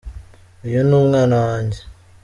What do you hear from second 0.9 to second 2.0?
umwana wanjye.